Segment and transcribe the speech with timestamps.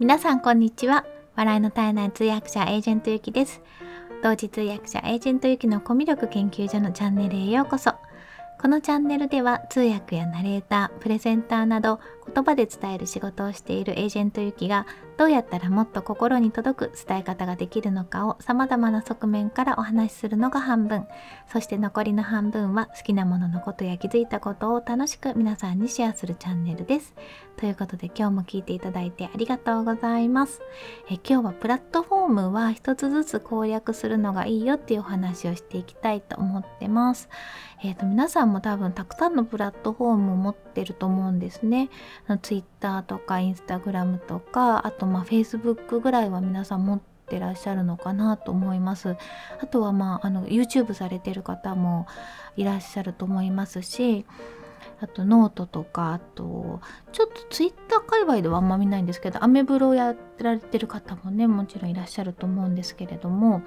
[0.00, 1.04] 皆さんこんにちは。
[1.36, 3.60] 笑いの絶えない通訳者エージェントゆきです。
[4.22, 7.92] 同時通訳者エージェントゆきのコミュ力研究所のチャンネルへようこそ。
[8.62, 12.00] このチャンネルでは通訳やナレーター、プレゼンターなど
[12.34, 14.86] 言葉で伝える仕事をしているエージェントゆきが
[15.20, 21.06] どうやったらもっと心に届く伝え方ができるのかを様々な側面からお話しするのが半分、
[21.52, 27.12] そして残りの半分は好きなもののことや気づいたことを楽しく皆さんにシェアするチャンネルです。
[27.58, 30.62] ということで今日も聞いていただいてありがとうございます。
[31.10, 37.28] え今日はプラットフォームは一つずつ攻略するのがいいよっていうお話をしていきたいと思ってます。
[37.84, 41.90] えーと、皆さんも多分たくさんのプラットフォームを持ってると思うんですね。
[42.40, 42.64] ツイ
[43.06, 49.16] とか Instagram とかあとまあ Facebook ぐらいは皆さん持ってらっしゃるのかなと思います。
[49.60, 52.06] あとはまああの YouTube されてる方も
[52.56, 54.26] いらっしゃると思いますし
[55.00, 56.80] あとノートとかあと
[57.12, 63.62] ちょっとツイッター界隈ではあんま見ないんですけどアメブロをやられてる方もねもちろんいらっしゃると思うんですけれども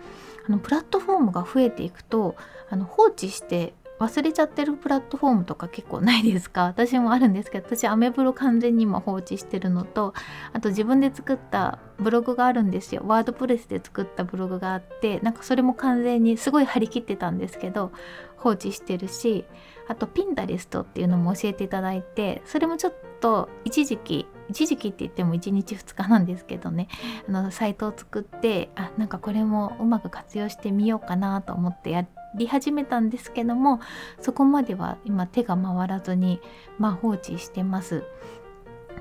[0.48, 2.35] あのプラットフォームが増えていくと
[2.70, 6.63] あの放置して忘れちゃってるプラットフォームとか結構ないですか？
[6.76, 10.13] 私もあるんですけど私アメブロ完全に今放置してるのと
[10.52, 13.04] あと自分で作ったブログがあるんですよ。
[13.05, 17.91] WordPress で作ったブログがあってなんかそれも完全にすごい張り切ってたんですけど
[18.38, 19.46] 放置してるし
[19.88, 26.88] あとピンタリストっていうのも教えていただいてそれもちょっと一時期一時期って言っても1日2日なんですけどね
[27.30, 33.79] あのサイトを作ってあなんかこれもうまく活用してみようかなと思ってやってり始めたんですけども
[34.20, 36.39] そこまでは今手が回らずに、
[36.79, 38.03] まあ、放置してます。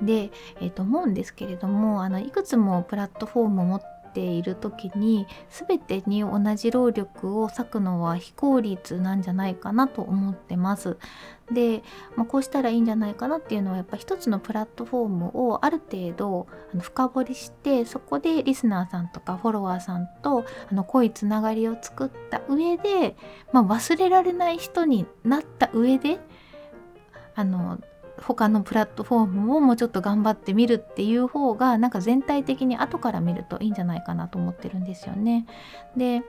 [0.01, 10.97] で、えー、と思うんですけれどもあのいくつもプラットフォームを持っている時に全てに同じ労力を割くのは非効率なんじゃないかなと思ってます。
[11.51, 11.83] で、
[12.15, 23.15] まあ、こうしたらいいんじゃないかなっていうのはやっぱ一つのプラットフォームをある程度あの深掘りしてそこでリスナーさんとかフォロワーさんとあの濃いつながりを作った上で、
[23.51, 26.19] まあ、忘れられない人になった上で
[27.35, 27.79] あの
[28.21, 35.45] 他のプラットフォームをもうちょっと頑張ってみるっていう方がなんか全体的に後から見るといいんじゃないかなと思ってるんですよね。
[35.97, 36.23] で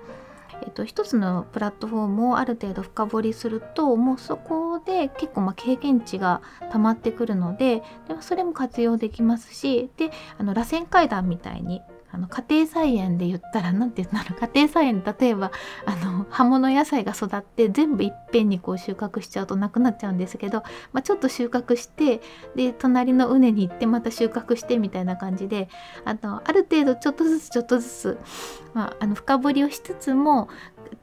[0.62, 11.82] えっと、一つのプラットフォームをある程度深掘りするともうそこで結構ま経験値が溜まってくるのででそれも活用できますしであの螺旋階段みたいに
[12.14, 14.40] あの家庭菜園で言ったら何て言うんだろう。
[14.40, 15.50] 家庭菜園例えば
[15.84, 22.20] あの葉物野菜が育って全部いっぺんにこう収穫しちゃうとなくなっちゃうんですけど、まあ、ちょっと収穫して
[22.54, 25.68] で隣の畝に行ってまた収穫してみたいな感じで
[26.04, 28.18] あのある程度ちょっとずつちょっとずつ、
[28.74, 30.48] まあ、あの深掘りをしつつも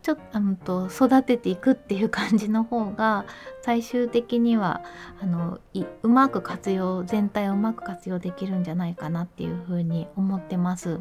[0.01, 0.17] ちょっ
[0.63, 3.25] と育てていくっていう感じの方が
[3.61, 4.81] 最終的には
[5.21, 5.59] あの
[6.03, 10.99] うまく活用全体をうまく活用できるんじゃないかなっていうふうに思ってます。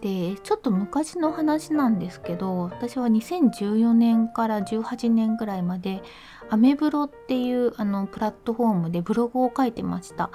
[0.00, 6.02] でちょっと昔の話なんですけど私は2014年から18年ぐらいまで
[6.48, 10.30] アメブロっていうあのプラットフォームでブログを書いてました。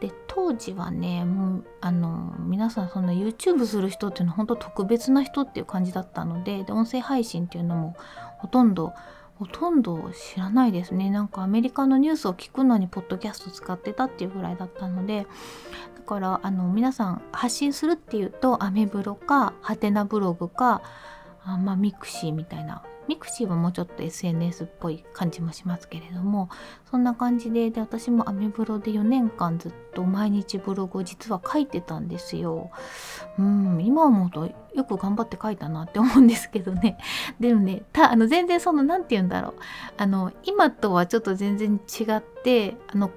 [0.00, 7.96] で当時はねもうあの皆さんその YouTube する人っていうのは本当特別な人っていう感じだったのでで音声配信っていうのも
[8.38, 8.92] ほとんど
[9.38, 11.10] ほとんど知らないですね。
[11.10, 15.26] なんかアメリカのニュースを聞くのにポッドキャスト使ってたっていうぐらいだったので
[15.96, 20.82] だからあの皆さん発信するっていうとアメブロかハテナブログか
[21.44, 26.50] あまあ mixi みたいな mixi はもうちょっと SNS っぽい感じもしますけれども
[26.90, 32.70] そんな感じでで私もアメブロで4年間ずっと毎日ブログを実は書いてたんですよ。
[33.38, 36.98] うん今思うとよく頑張って書いたなって思うんですけどね
[37.40, 39.54] でもねたあの全然その何て言うんだろう
[39.96, 43.10] あの今とはちょっと全然違ってあの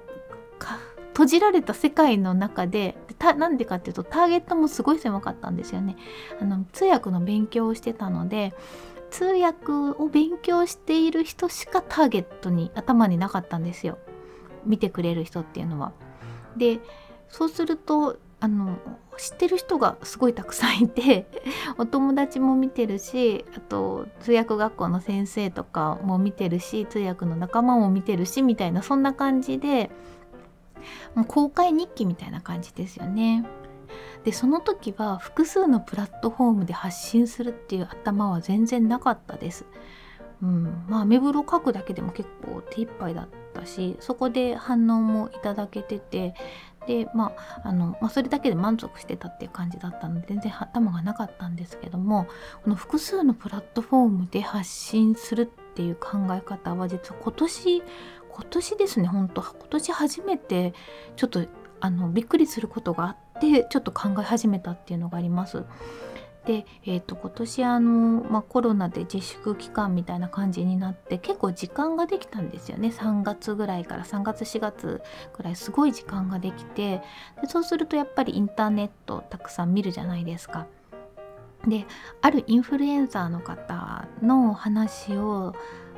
[1.12, 2.96] 閉じられた世界の中で
[3.36, 5.96] なんでかっていうとターゲットもすごい狭かったんですよね。
[6.40, 8.52] あの通訳の勉強をしてたので
[9.12, 13.98] 通訳を勉強している人しかターゲットに頭になかったんですよ
[14.64, 15.92] 見てくれる人っていうのは。
[16.56, 16.80] で
[17.28, 18.76] そうするとあの
[19.16, 21.26] 知ってる人がすごいたくさんいて
[21.78, 29.90] お友達も見てるしあと通訳学校の先生とかも見てるし通訳の仲間も見てるしみたいなそんな感じで
[31.14, 33.44] もう公開日記みたいな感じですよね。
[34.24, 39.66] でその時は複数のプラットフォームで発信するっていう頭は全然なかったです。
[40.42, 46.34] うん、まあ目風呂書くだけでも結構手一杯だったしそこで反応もいただけてて
[46.86, 52.26] でまああの、まあ、それだけで満足してたっていう感じだったので全然頭がなかったんですけども
[52.64, 57.82] この複数のプラットフォームで発信するっていう考え方は実は今年
[58.32, 60.74] 今年ですね本当今年初めて
[61.16, 61.46] ちょっと
[61.80, 63.16] あのびっくりすることがあっ
[63.50, 65.64] でちょっと考え始めたっていうのがあります。
[66.46, 75.02] で、えーと、今年あの、まあ、コロナで自粛期間みたいな感じになって結構時間ができたんですよね3月ぐらいから3月4月
[75.36, 77.00] ぐらいすごい時間ができて
[77.40, 80.66] でそうするとやっぱりインターネットたくさん見るじゃないですか。
[81.68, 81.86] で
[82.22, 85.54] あるインフルエンサーの方の話を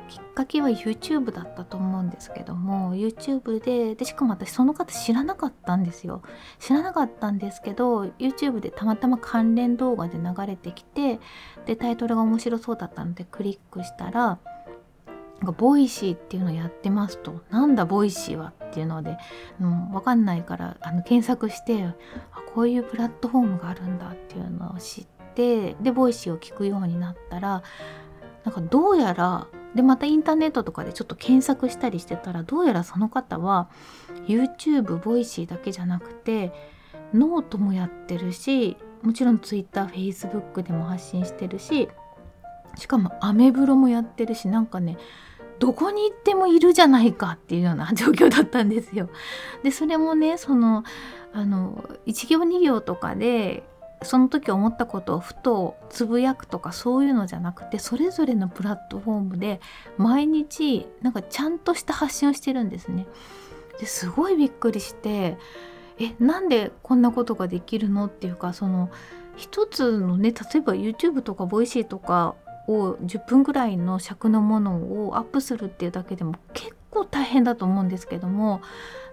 [0.07, 6.21] きっかけは YouTube だったと思うんですけども YouTube ででしかも私その方知らなかったんですよ。
[6.59, 11.19] 知らなかったんですけど YouTube でたまたま関連動画で流れてきて
[11.65, 14.39] でタイトルが面白そうだったのでクリックしたら
[15.41, 17.41] なんか Voicy っていうのをやってますと。
[17.49, 19.17] なんだ Voicy はっていうので、
[19.59, 21.95] うん、分かんないからあの検索してあ
[22.53, 25.05] こういうプラットフォームがあるんだっていうのを知っ
[25.35, 27.63] てで Voicy を聞くようになったら
[28.45, 33.69] なんかどうやらでまたインターネットとかでちょっと検索したりしてたらどうやらその方は
[34.27, 36.53] YouTube ボイシーだけじゃなくて
[37.13, 41.89] ノートもやってるしもちろん Twitter Facebook でも発信してるし
[42.77, 44.97] しかもアメブロもやってるしなんかね
[45.59, 49.09] どこに行ってもいるじゃないかっていうような 状況だったんですよ。
[49.63, 50.83] でそれもねその
[51.33, 53.63] あの1行2行とかで
[54.01, 59.59] その時思ったことをふとつぶやくとかそういうのじゃなくてそれぞれのプラットフォームで
[59.97, 63.05] 毎日なんかちゃんとした発信をしてるんですね。
[63.79, 65.37] ですごいびっくりして
[65.99, 68.89] えなんでこんなことができるのっていうかその
[69.35, 72.35] 一つのね例えば YouTube とか voicy とか
[72.67, 78.61] を10分ぐらいの尺のものをアップするっていうだけでも結構大変だと思うんですけども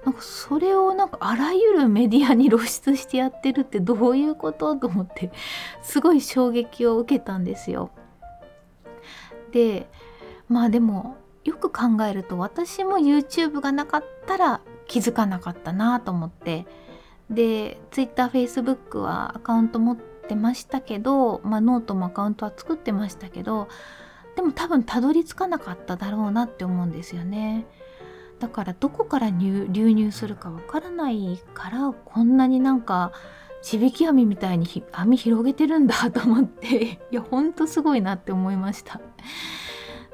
[0.05, 5.31] なんかそれをなんかあらゆるメディアに露出してやってるってどういうことと思って
[5.83, 7.91] すごい衝撃を受けたんですよ。
[9.53, 9.89] で
[10.49, 16.67] まあでもよく考えると私も YouTube がなかったら気づかなかったなと思って
[17.31, 23.69] で TwitterFacebook はアカウント持ってましたけど、まあ、ノートもアカウントは作ってましたけど
[24.37, 27.67] でも多分たどり着かなかっただろうなって思うんですよね。
[28.39, 33.13] だからどこから流入するかわからないからこんなになんか
[33.63, 39.01] 地引き網みたいに網広げてるんだと思って いやほんとすごいなって思いました。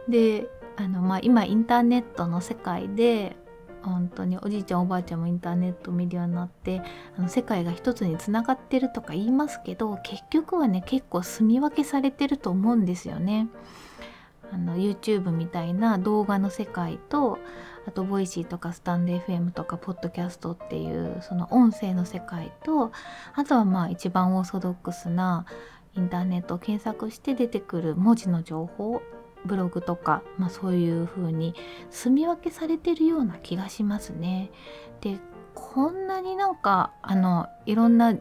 [0.08, 3.36] であの、まあ、今インターネットの世界で
[3.82, 6.82] 本当におじいちゃんおばあちゃんもインターネット見るようになって
[7.16, 13.48] あの世界が一つにつながってるとか言いますけど結局はね結構住み分けされてると思うんですよね。
[14.52, 17.38] あの YouTube みたいな動画の世界と
[17.86, 22.92] あとボイシーとかスタンド FM とかポッドキャストっていうその音声の世界と
[23.34, 25.46] あとはまあ一番オーソドックスな
[25.96, 29.02] インターネットを検索して出てくる文字の情報
[29.44, 31.54] ブログとか、まあ、そういう風に
[31.90, 34.50] 住み分けされてるような気がしますね。
[35.00, 35.18] で
[35.54, 38.14] こんなになんかあのいろんな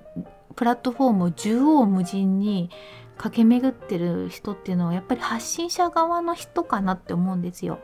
[0.56, 2.70] プラットフォームを縦横無尽に
[3.18, 7.80] 駆け巡ってる人っていうのはやっぱり発信者側の人かなって思うんですよ。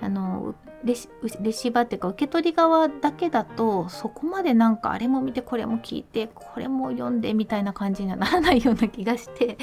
[0.00, 0.54] あの
[0.84, 9.58] レシーバーっていうか受け取り側だけだとそこまでなんかあれも見てこれも聞いてこれも読んでみたいな感じにはならないような気がして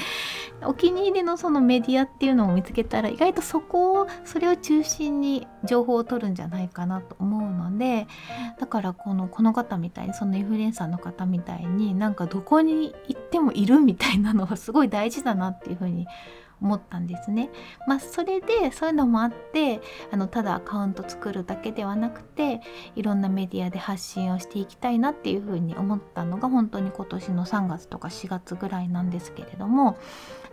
[0.64, 8.08] お気に入りのそのメディアっていうのを見つけたら意外とそこをそれを中心に情報を取るんじゃないかなと思うので
[8.60, 16.08] だからこのこの方みたいにそのインフルエンサーの方みたいになんかどこに行ってもいるみたいなのはすごい大事だなっていうふうに
[16.62, 17.50] 思ったんですね。
[17.88, 22.62] まあ、それでそういうのもあってあのただアカウント作るだけではなくて
[22.96, 29.98] いろんなメディアで発信をしていきたいなっていうふうに思ったのが本当に今年の3月とか4月ぐらいなんですけれども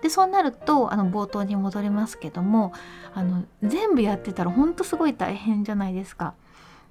[0.02, 2.72] でそうなるとあの冒頭に戻りますけども
[3.14, 6.34] あの全部やってたら本当すごい大変じゃないですか。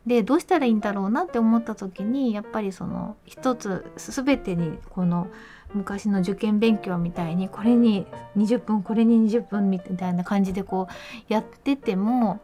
[0.06, 5.28] でどうしたらいいんだろうなって思った時にやっぱりその一つ全てにこの
[5.74, 8.06] 昔の受験勉強みたいにこれに
[8.38, 12.40] 20分これに20分みたいな感じでこうやってても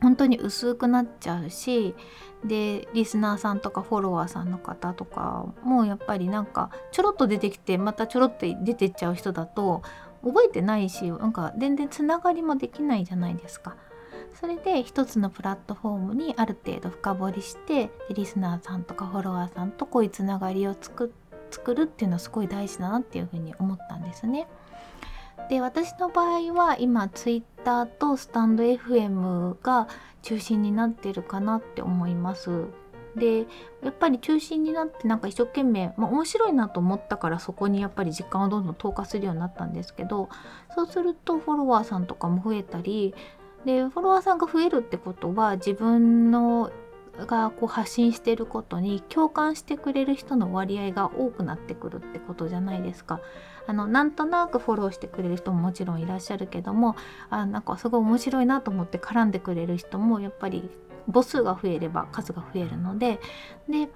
[0.00, 1.94] 本当に薄くなっちゃうし
[2.44, 9.82] でリスナーさんとかフォロワーさんの方とかもやっぱりなんかちょろっと出てきてまたちょろって出てっちゃう人だと
[10.22, 13.76] 覚えてないしなんか全然つながりもできないじゃないですか。
[14.34, 21.23] それで一つのプラットフォームにある程度深掘りしてリスナーさんとかフォロワーさんとこういうつながりを作って
[21.54, 24.48] 作るっていうのはすごい大事だなっていうふうに思ったんですね。
[25.48, 29.88] で私の場合は今 Twitter とスタンド FM が
[30.22, 32.66] 中心になってるかなって思います。
[33.16, 33.46] で
[33.82, 40.28] やっぱり中心になってなんか一生懸命、まあ、面白いなと思ったからそこにやっぱり時間をどんどん投下するようになったんですけど
[40.74, 43.14] そうするとフォロワーさんとかも増えたり
[43.64, 46.72] でフォロワーさんが増えるってことは自分の
[47.18, 53.20] がこう発信してることに共感してくれる人の割合が多くなってくるってことじゃないですか。
[53.66, 56.96] あのなんとなくフォローしてくれる人ももちろんいらっしゃるけども
[57.30, 60.70] あなんかすごい面白いなと思って絡んでくれる人もやっぱり
[61.10, 63.20] 母数が増えれば数が増えるので
[63.68, 63.88] で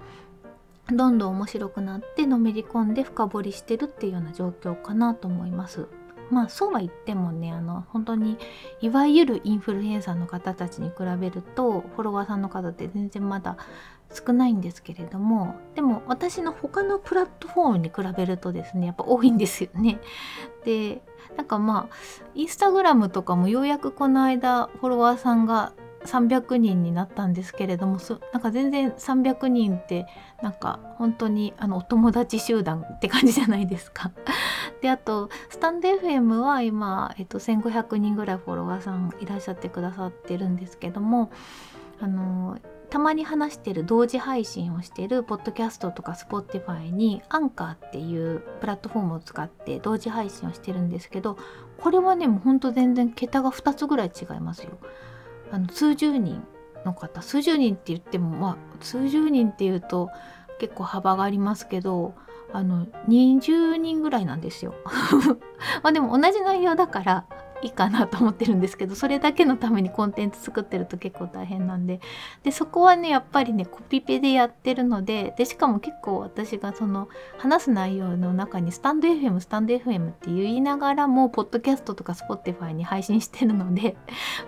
[0.91, 5.87] どんどん面白くなってのめり込んで深掘りしてるっていうような状況かなと思います。
[6.29, 8.37] まあそうは言ってもねあの本当に
[8.81, 13.57] いわゆるインフルエンサーの方たちに比べるとフォロワーさんの方って全然まだ
[14.13, 19.99] 少ないんですけれどもでも私の他のプラットフォームに比べるとですねやっぱ多いんですよね。
[20.65, 21.01] で
[21.37, 21.95] なんかまあ
[22.33, 25.73] インスタグラムとかもようやくこの間フォロワーさんが
[26.05, 27.97] 300人になったんですけれども
[28.31, 30.07] なんか全然300人って
[30.41, 34.11] なんか本当にあのお友達集団って感じじゃないですか。
[34.81, 41.31] であとスタンド FM は今、えっと、1500人ぐらいフォロワーさんいらっしゃってくださってるんですけども
[41.99, 42.57] あの
[42.89, 51.37] たまに話してる同時配信をしてるポッドキャストとか Spotify にアンカーっていうプラットフォームを使って同時配信をしてるんですけど
[51.79, 54.71] これはねもうほんと全然桁が2つぐらい違いますよ。
[55.51, 56.43] あの数十人
[56.85, 60.09] の方数十人って言ってもまあ数十人っていうと
[60.59, 62.13] 結構幅がありますけど
[62.51, 64.73] あの20人ぐらいなんですよ。
[65.83, 67.25] まあでも同じ内容だから
[67.61, 71.99] いいかなと思ってるんですけどそれだけのためにコンテンツ作ってると結構大変なんで
[72.43, 83.95] でそこはねやっぱりねコピペでやってるのででしかも結構私がその話す内容の中にスタンド FM スタンド FM って言いながらもポッドキャストとか Spotify に配信してるので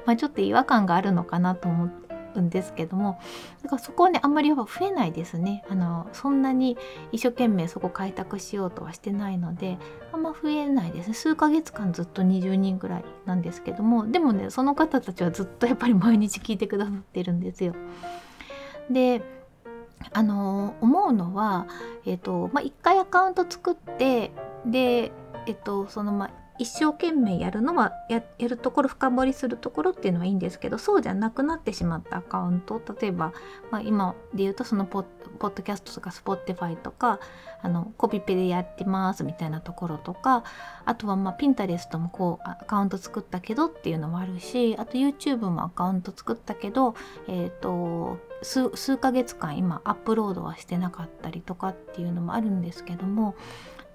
[0.06, 2.11] まあちょっと違和感があるのかなと思って。
[2.40, 3.20] んですけども
[3.64, 6.78] だからそこはねあんまりやっぱ増えないですねあのそんなに
[7.12, 9.78] 一生懸命そこ開拓しようとはしてないので
[10.14, 17.76] あんま増えないですね数ヶ月間ずっと20人ぐらいなんですけどもでもねその方たちはずっとやっぱり毎日聞いてくださってるんですよ。
[18.90, 19.22] で
[20.14, 21.68] あの思うのは、
[22.06, 24.32] えっとまあ、1回アカウント作って
[24.66, 25.12] で、
[25.48, 33.34] えっと、そのまあ一生懸命やるのはやるところ深掘りするところっていうのはいいんですけどそうじゃなくなってしまったアカウント例えば、
[33.72, 35.06] まあ、今で言うとそのポッ
[35.40, 37.20] ドキャストとか Spotify とか
[37.64, 40.44] あのコピペでやってますみたいなところとか
[40.86, 46.96] あとはまあピンタレストもこうアカウント作ったけどっていうのもあるしあと YouTube もアカウント作ったけど
[47.28, 53.36] えっ、ー、と数数ヶ月間今アップロードはしてなかったりとかっていうのもあるんですけども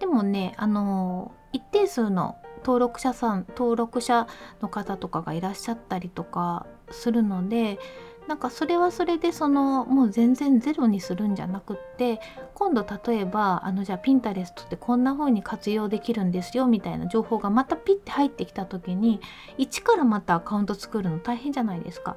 [0.00, 4.26] でもねあの一定数の登録者さん登録者
[4.60, 7.78] の方とかがいらっしゃったりとかするので
[8.26, 12.20] なんかそれはそれでそのもう全然ゼロにするんじゃなくって
[12.54, 19.20] 今度例えばあのじゃあピンタレストってこんな風に活用できるんですよみたいな情報がまたピッて入ってきた時に
[19.58, 22.16] 一からまたアカウント作るの大変じゃないですか。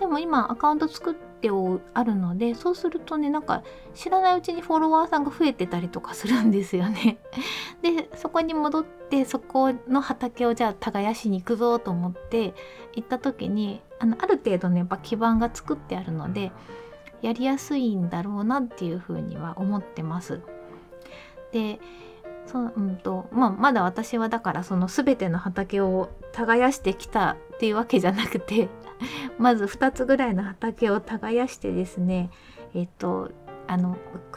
[0.00, 3.62] でも今アカウント作っててあるのでそうするとねなんか
[3.94, 7.18] 知らないうちにフォロワーさんが増えてたりとかするんですよね。
[7.82, 12.54] でそこに戻ってそこの畑をじゃあ耕しに行くぞと思って
[12.94, 16.50] 行った時にあのある程度ねやっぱ基盤が作ってあるので
[17.20, 20.40] やりやすいんだろうなっていうふうには思ってます。
[21.52, 21.78] で
[22.46, 28.68] そうんとまあ、まだ私はだからその全ての畑を耕してきたっていうわけじゃなくて
[29.38, 32.30] まず2つぐらいの畑を耕してですね
[32.74, 33.30] えっ、と
[33.66, 33.96] あの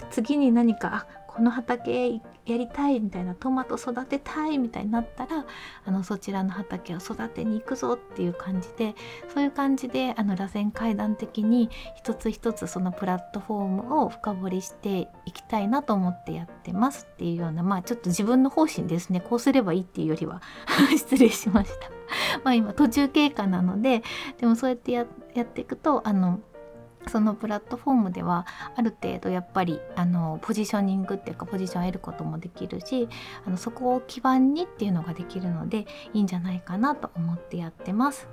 [0.09, 5.45] 次に何かあこの畑やりたいみたいなトマト育てたいみたいになったら
[5.85, 8.95] あのそちらの畑を育てに行くぞっていう感じで
[9.31, 20.41] そういう感じであの螺旋階段的に一つ一つそのプラットフォームを深掘りしていきたいなと思ってやってますっていうようなまあちょっと自分の方針ですねこうすればいいっていうよりは
[20.89, 21.91] 失礼しました。
[22.43, 24.01] まあ今途中経過なので
[24.39, 26.39] でもそうやってやっていくとあの
[27.09, 28.45] そのプラットフォームでは
[28.75, 33.07] ある程度やっぱりあのポジショニングっていうかポジションを得ることもできるし
[33.45, 38.27] あのそこを基盤にっていうのができるのでいいんじゃないかなと思ってやってます。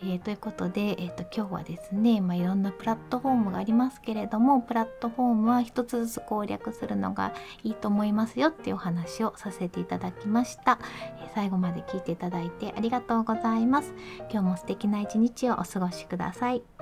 [0.00, 10.78] えー、ということで、えーと、今日はですね、まあ、いろんなプラットフォームがありますけれどもプラットフォームは一つずつ攻略するのがいいと思いますよっていうお話をさせていただきました、
[11.20, 13.92] えー、最後まで聞いていただいてありがとうございます。
[14.30, 16.77] 今日も素敵な一日をお過ごしください。